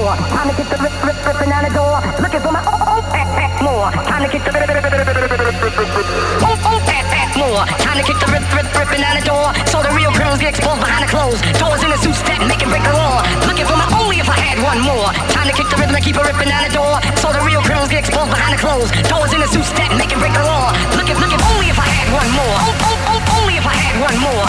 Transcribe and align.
more. 0.00 0.16
Time 0.32 0.48
to 0.48 0.54
get 0.56 0.68
the 0.72 0.78
rip, 0.80 0.94
rip, 1.04 1.18
ripping 1.28 1.52
out 1.52 1.62
the 1.68 1.72
door. 1.76 1.96
Looking 2.20 2.40
for 2.40 2.52
my 2.52 2.62
oh, 2.64 2.96
oh, 2.96 3.02
fat, 3.12 3.28
fat 3.36 3.52
more. 3.60 3.88
Time 4.08 4.22
to 4.24 4.28
get 4.32 4.42
the 4.44 4.52
rip, 4.52 4.68
rip, 4.68 4.80
rip, 4.80 4.94
rip, 4.96 5.06
rip, 5.06 5.18
rip, 5.20 5.76
rip, 5.76 6.08
own, 6.40 6.56
own 6.56 6.80
fat, 6.88 7.04
fat 7.12 7.30
more. 7.36 7.62
Time 7.84 7.96
to 8.00 8.04
kick 8.08 8.16
the 8.16 8.28
rip, 8.32 8.44
rip, 8.56 8.68
ripping 8.72 9.02
down 9.04 9.16
the 9.20 9.24
door. 9.28 9.52
So 9.68 9.84
the 9.84 9.92
real 9.92 10.12
criminals 10.16 10.40
get 10.40 10.56
exposed 10.56 10.80
behind 10.80 11.04
the 11.04 11.10
clothes. 11.12 11.40
Doors 11.60 11.82
in 11.84 11.90
the 11.92 12.00
suits 12.00 12.22
that 12.24 12.40
make 12.48 12.62
it 12.64 12.68
break 12.72 12.84
the 12.84 12.96
law. 12.96 13.20
Looking 13.44 13.68
for 13.68 13.76
my 13.76 13.88
only 14.00 14.24
if 14.24 14.28
I 14.28 14.38
had 14.40 14.56
one 14.64 14.80
more. 14.80 15.12
Time 15.36 15.46
to 15.48 15.54
kick 15.54 15.68
the 15.68 15.76
rhythm 15.76 15.92
rip, 15.92 16.04
keep 16.04 16.16
a 16.16 16.24
ripping 16.24 16.48
down 16.48 16.64
the 16.64 16.72
door. 16.72 16.96
So 17.20 17.28
the 17.36 17.42
real 17.44 17.60
criminals 17.60 17.92
get 17.92 18.08
exposed 18.08 18.32
behind 18.32 18.56
the 18.56 18.60
clothes. 18.60 18.90
Doors 19.04 19.32
in 19.36 19.40
the 19.44 19.50
suits 19.52 19.72
that 19.76 19.92
make 20.00 20.08
it 20.08 20.18
break 20.18 20.32
the 20.32 20.44
law. 20.48 20.72
Looking, 20.96 21.20
looking 21.20 21.40
only 21.52 21.68
if 21.68 21.76
I 21.76 21.88
had 21.88 22.08
one 22.08 22.30
more. 22.32 22.56
Oh, 22.56 22.88
oh, 22.88 23.12
oh, 23.20 23.36
only 23.36 23.60
if 23.60 23.66
I 23.68 23.76
had 23.76 23.94
one 24.00 24.16
more. 24.24 24.46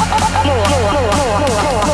More, 0.47 0.63
rip, 0.63 0.83
rip, 0.95 1.11
more, 1.11 1.43
more. 1.43 1.85
more. 1.85 1.90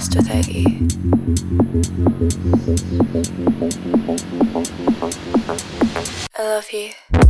lost. 0.00 0.16
I 6.36 6.42
love 6.42 6.72
you. 6.72 7.29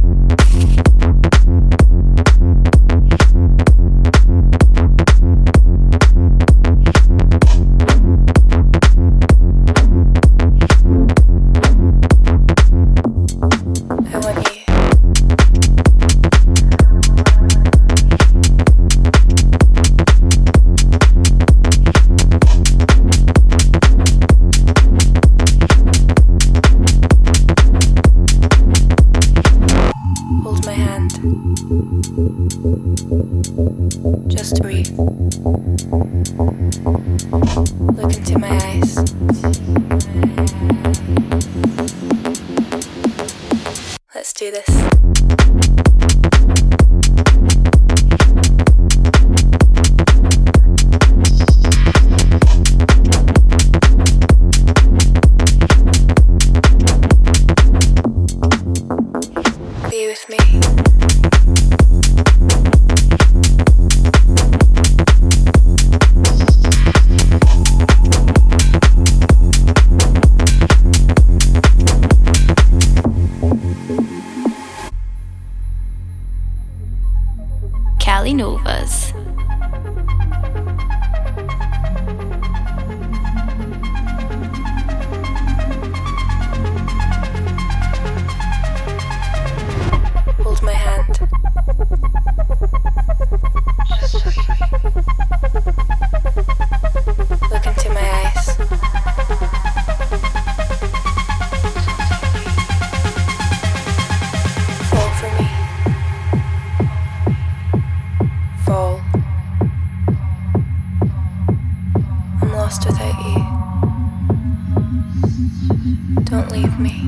Don't 115.61 116.51
leave 116.51 116.79
me. 116.79 117.07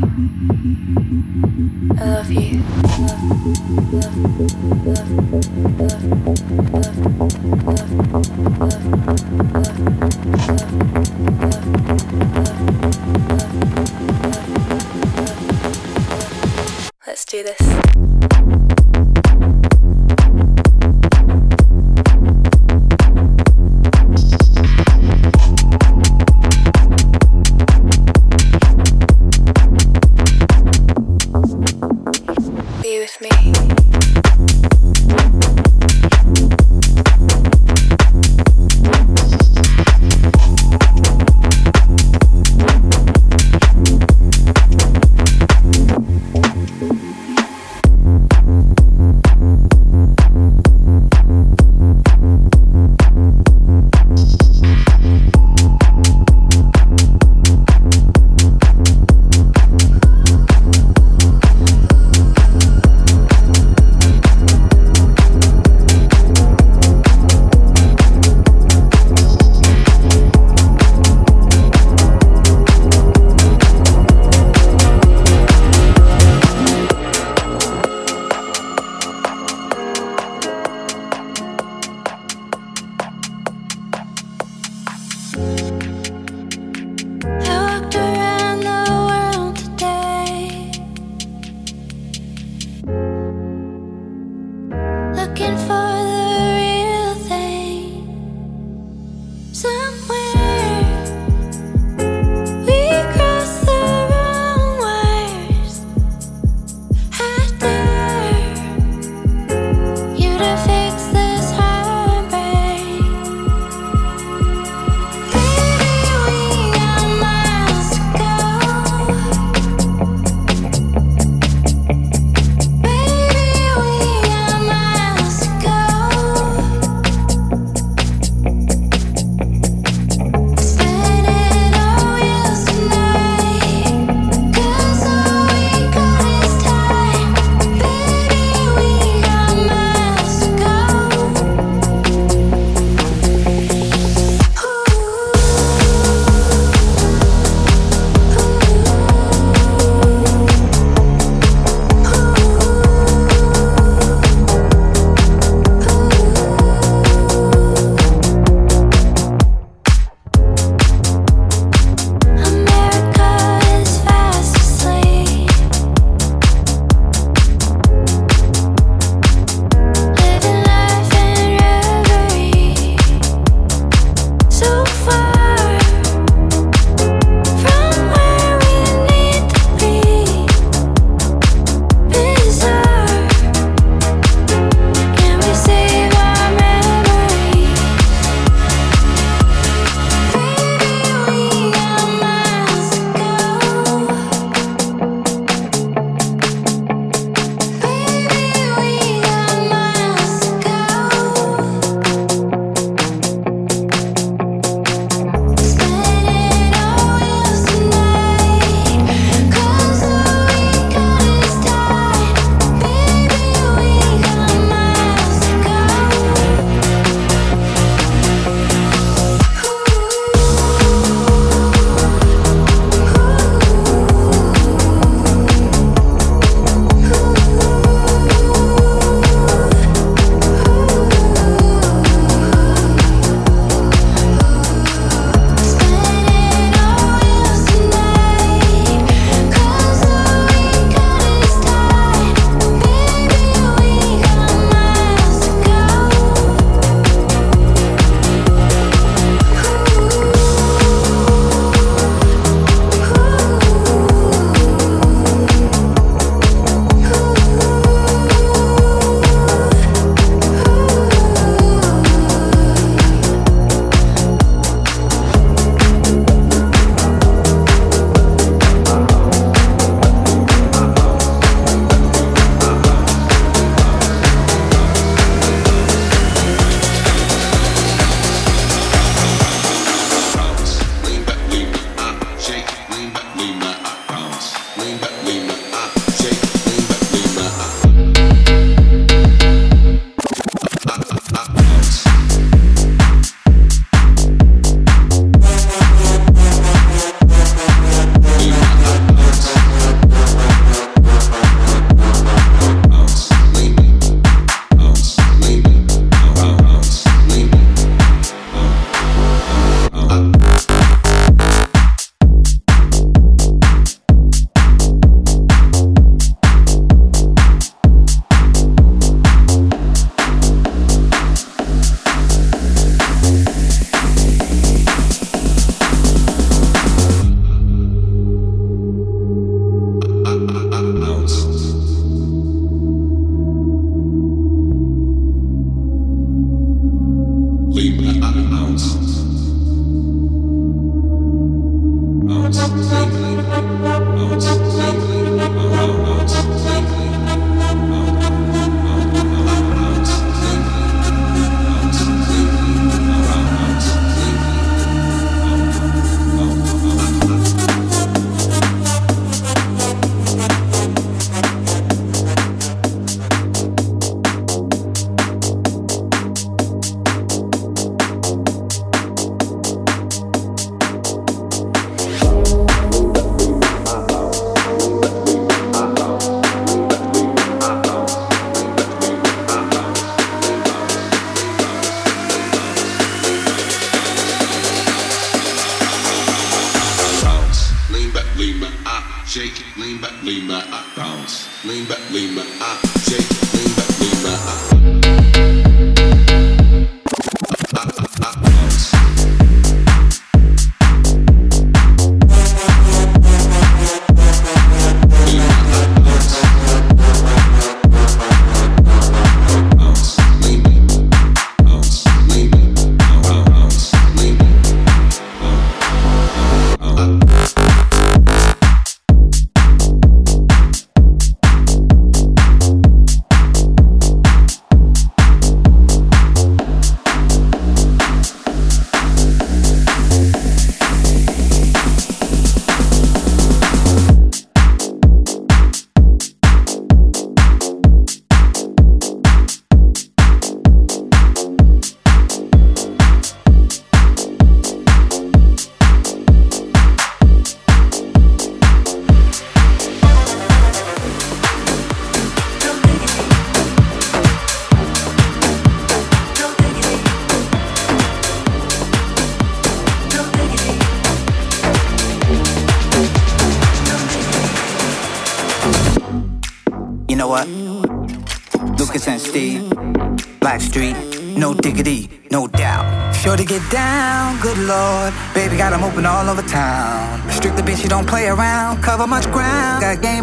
I 1.99 2.05
love 2.05 2.31
you. 2.31 2.63
Let's 17.07 17.25
do 17.25 17.43
this. 17.43 18.12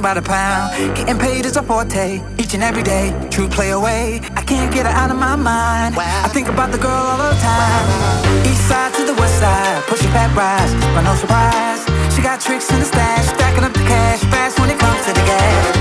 by 0.09 0.15
the 0.15 0.27
pound. 0.27 0.95
Getting 0.95 1.19
paid 1.19 1.45
is 1.45 1.55
a 1.55 1.61
forte, 1.61 2.21
each 2.39 2.53
and 2.55 2.63
every 2.63 2.81
day. 2.81 3.05
True 3.29 3.47
play 3.47 3.69
away, 3.71 4.19
I 4.39 4.41
can't 4.41 4.73
get 4.73 4.85
her 4.87 4.95
out 5.01 5.11
of 5.11 5.17
my 5.17 5.35
mind. 5.35 5.95
I 5.97 6.29
think 6.29 6.47
about 6.47 6.71
the 6.71 6.79
girl 6.79 7.03
all 7.11 7.17
the 7.17 7.39
time. 7.39 7.85
East 8.49 8.67
side 8.67 8.91
to 8.95 9.03
the 9.05 9.13
west 9.13 9.37
side, 9.39 9.83
push 9.83 10.03
it 10.03 10.11
back, 10.11 10.35
rise, 10.35 10.73
but 10.95 11.01
no 11.01 11.13
surprise. 11.13 11.81
She 12.15 12.21
got 12.23 12.41
tricks 12.41 12.71
in 12.71 12.79
the 12.79 12.85
stash, 12.85 13.25
stacking 13.35 13.63
up 13.63 13.73
the 13.73 13.85
cash, 13.93 14.21
fast 14.31 14.59
when 14.59 14.69
it 14.71 14.79
comes 14.79 15.05
to 15.05 15.13
the 15.13 15.25
gas. 15.31 15.78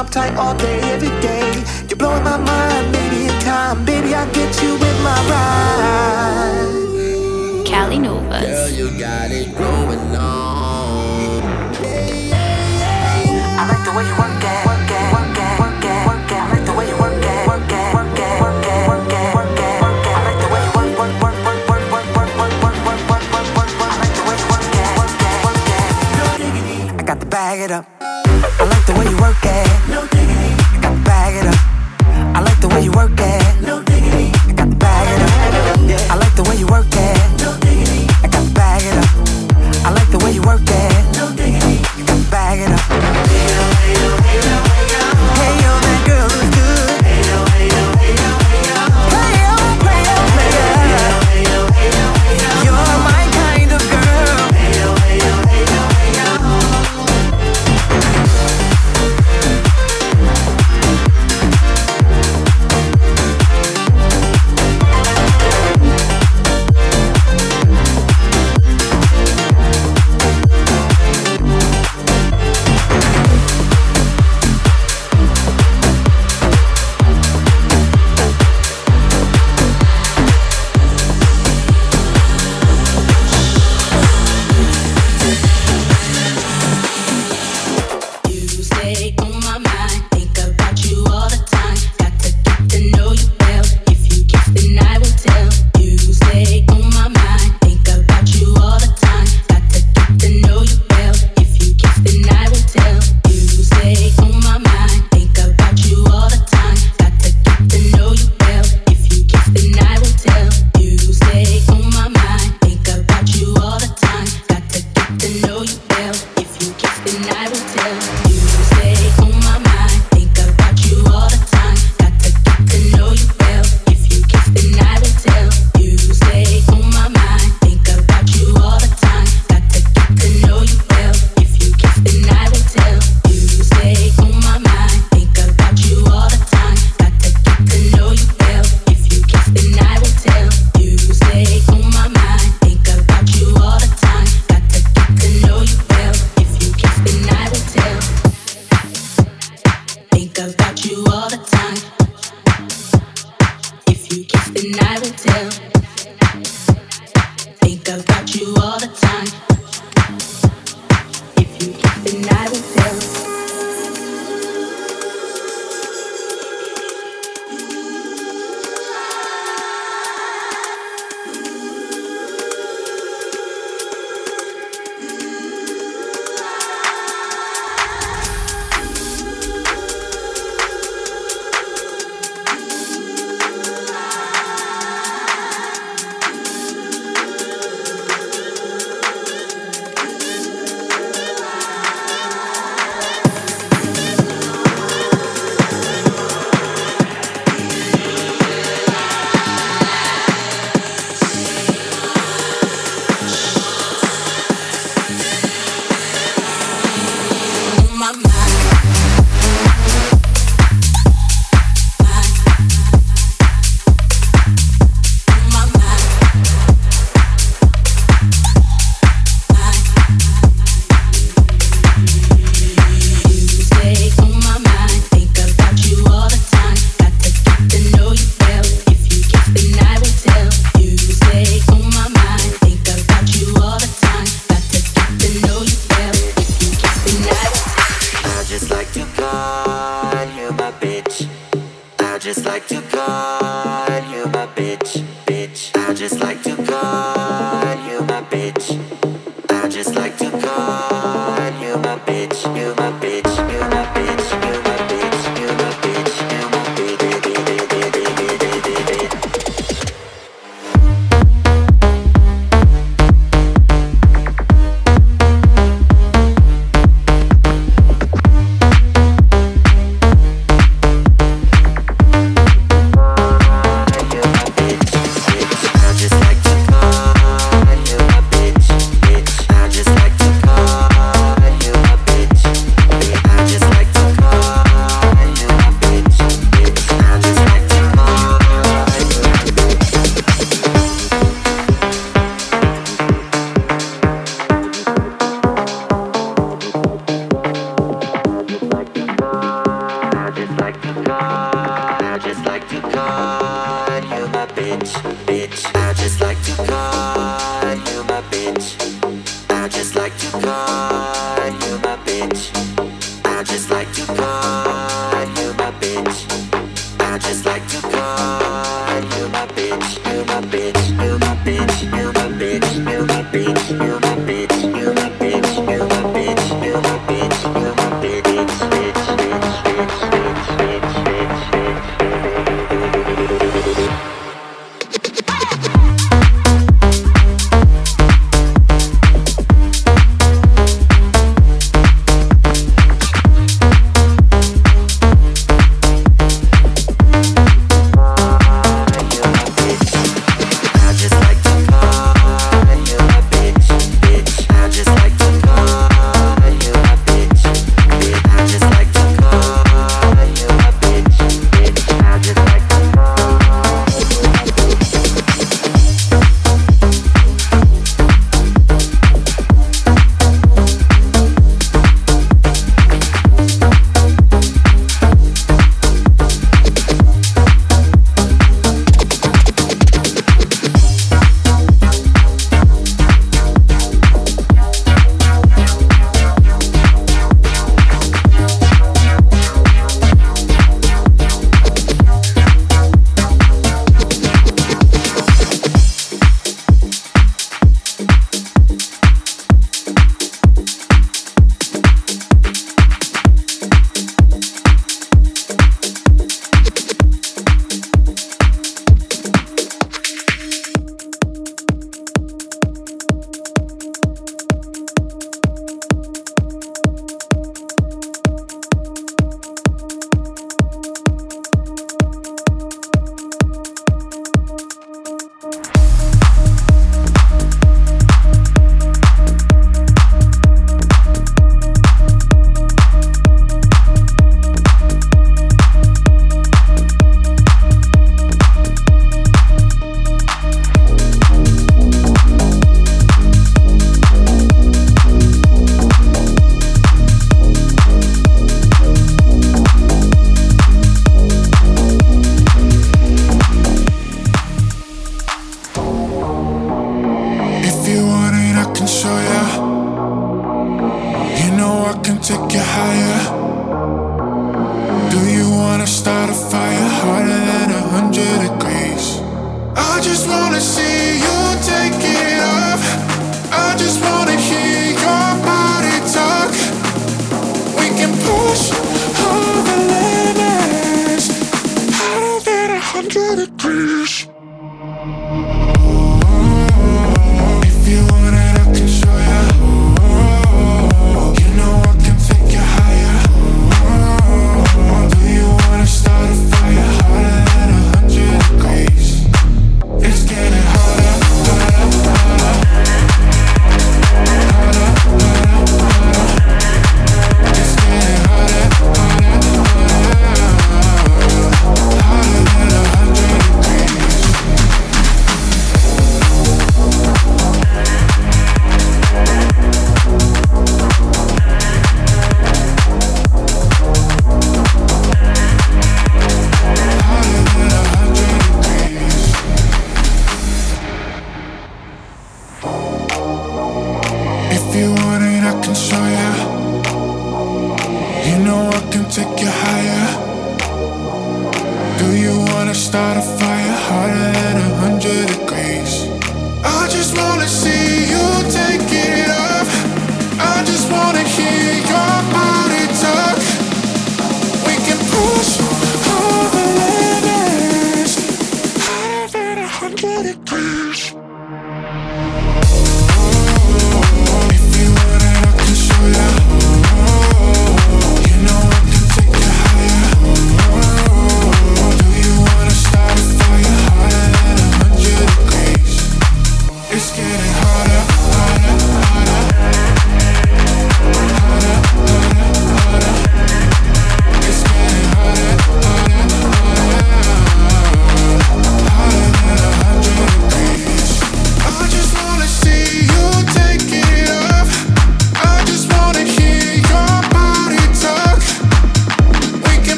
uptight 0.00 0.34
all 0.36 0.54
day. 0.56 0.69